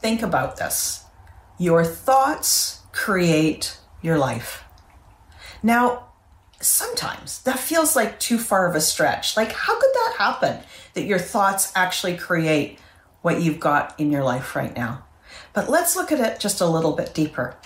[0.00, 1.04] Think about this.
[1.58, 4.64] Your thoughts create your life.
[5.62, 6.08] Now,
[6.60, 9.36] sometimes that feels like too far of a stretch.
[9.36, 10.60] Like, how could that happen
[10.94, 12.78] that your thoughts actually create
[13.22, 15.04] what you've got in your life right now?
[15.52, 17.56] But let's look at it just a little bit deeper.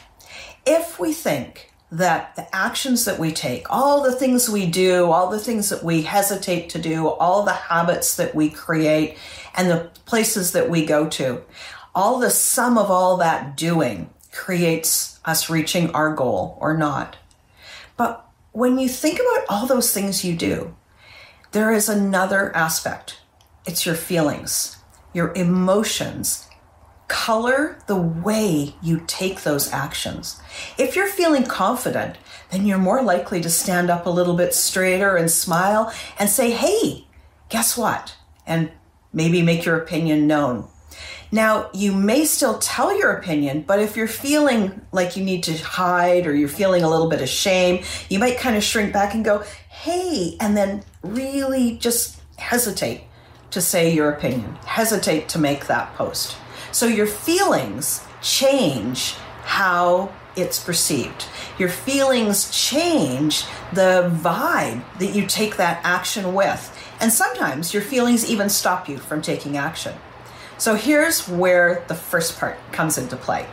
[0.67, 5.29] If we think that the actions that we take, all the things we do, all
[5.29, 9.19] the things that we hesitate to do, all the habits that we create,
[9.57, 11.43] and the places that we go to,
[11.95, 17.17] all the sum of all that doing creates us reaching our goal or not.
[17.97, 20.77] But when you think about all those things you do,
[21.53, 23.21] there is another aspect.
[23.67, 24.79] It's your feelings,
[25.13, 26.47] your emotions
[27.11, 30.41] color the way you take those actions.
[30.79, 32.17] If you're feeling confident,
[32.53, 36.53] then you're more likely to stand up a little bit straighter and smile and say,
[36.53, 37.09] Hey,
[37.49, 38.17] guess what?
[38.47, 38.71] And
[39.13, 40.69] maybe make your opinion known.
[41.33, 45.57] Now, you may still tell your opinion, but if you're feeling like you need to
[45.59, 49.15] hide or you're feeling a little bit of shame, you might kind of shrink back
[49.15, 53.03] and go, hey, and then really just hesitate
[53.51, 56.37] to say your opinion, hesitate to make that post.
[56.73, 61.27] So your feelings change how it's perceived.
[61.59, 66.77] Your feelings change the vibe that you take that action with.
[67.01, 69.95] And sometimes your feelings even stop you from taking action.
[70.61, 73.47] So here's where the first part comes into play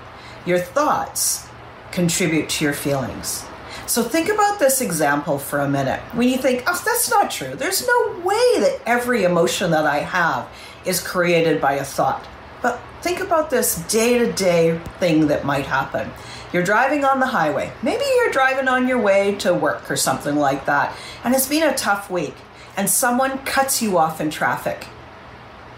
[0.45, 1.47] your thoughts
[1.93, 3.45] contribute to your feelings.
[3.85, 6.01] So think about this example for a minute.
[6.13, 9.99] When you think, oh, that's not true, there's no way that every emotion that I
[9.99, 10.49] have
[10.83, 12.27] is created by a thought.
[12.61, 16.09] But think about this day to day thing that might happen.
[16.51, 17.71] You're driving on the highway.
[17.81, 21.69] Maybe you're driving on your way to work or something like that, and it's been
[21.69, 22.35] a tough week,
[22.75, 24.87] and someone cuts you off in traffic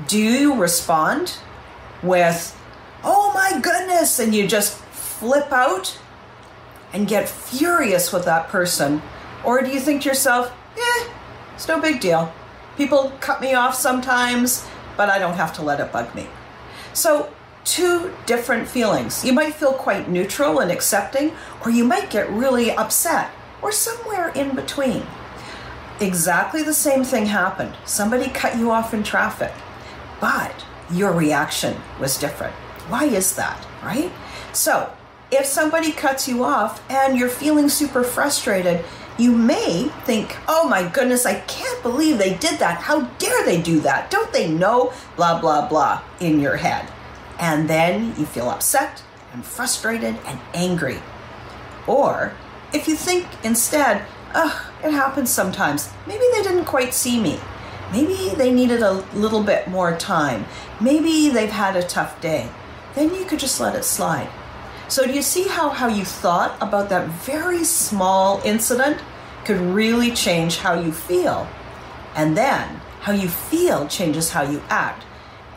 [0.08, 1.34] do you respond
[2.02, 2.58] with,
[3.04, 5.98] oh my goodness, and you just flip out
[6.94, 9.02] and get furious with that person?
[9.44, 11.10] Or do you think to yourself, eh,
[11.56, 12.34] it's no big deal.
[12.78, 14.66] People cut me off sometimes,
[14.96, 16.28] but I don't have to let it bug me.
[16.94, 17.32] So,
[17.66, 19.24] two different feelings.
[19.24, 21.34] You might feel quite neutral and accepting,
[21.64, 23.30] or you might get really upset,
[23.62, 25.06] or somewhere in between.
[26.00, 27.76] Exactly the same thing happened.
[27.86, 29.52] Somebody cut you off in traffic
[30.20, 32.54] but your reaction was different.
[32.88, 34.12] Why is that, right?
[34.54, 34.92] So,
[35.32, 38.84] if somebody cuts you off and you're feeling super frustrated,
[39.20, 42.82] you may think, oh my goodness, I can't believe they did that.
[42.82, 44.10] How dare they do that?
[44.10, 44.94] Don't they know?
[45.18, 46.90] Blah, blah, blah in your head.
[47.38, 49.04] And then you feel upset
[49.34, 51.00] and frustrated and angry.
[51.86, 52.34] Or
[52.74, 55.90] if you think instead, oh, it happens sometimes.
[56.08, 57.40] Maybe they didn't quite see me.
[57.92, 60.46] Maybe they needed a little bit more time.
[60.80, 62.50] Maybe they've had a tough day.
[62.96, 64.30] Then you could just let it slide.
[64.88, 68.98] So, do you see how, how you thought about that very small incident
[69.46, 71.48] could really change how you feel?
[72.16, 75.06] And then how you feel changes how you act.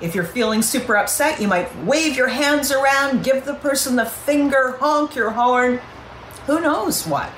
[0.00, 4.04] If you're feeling super upset, you might wave your hands around, give the person the
[4.04, 5.80] finger, honk your horn,
[6.46, 7.30] who knows what.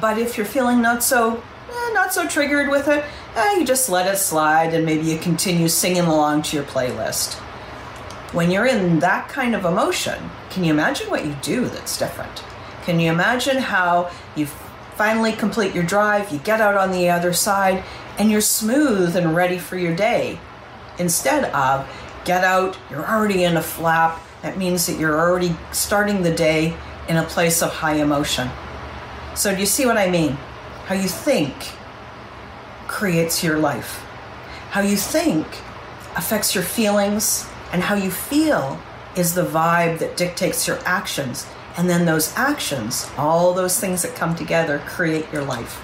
[0.00, 1.42] But if you're feeling not so
[1.86, 3.04] eh, not so triggered with it,
[3.34, 7.34] eh, you just let it slide and maybe you continue singing along to your playlist.
[8.32, 12.42] When you're in that kind of emotion, can you imagine what you do that's different?
[12.84, 14.46] Can you imagine how you
[14.96, 17.84] finally complete your drive, you get out on the other side,
[18.18, 20.38] and you're smooth and ready for your day?
[20.98, 21.88] Instead of
[22.24, 24.20] get out, you're already in a flap.
[24.42, 26.76] That means that you're already starting the day
[27.08, 28.50] in a place of high emotion.
[29.34, 30.36] So, do you see what I mean?
[30.86, 31.72] How you think
[32.86, 34.04] creates your life.
[34.70, 35.44] How you think
[36.14, 38.80] affects your feelings, and how you feel
[39.16, 41.44] is the vibe that dictates your actions.
[41.76, 45.82] And then those actions, all those things that come together, create your life.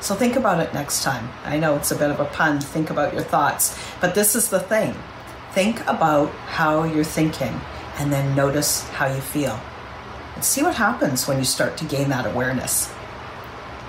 [0.00, 1.30] So think about it next time.
[1.44, 4.50] I know it's a bit of a pun, think about your thoughts, but this is
[4.50, 4.96] the thing.
[5.52, 7.60] Think about how you're thinking
[7.98, 9.60] and then notice how you feel.
[10.34, 12.92] And see what happens when you start to gain that awareness.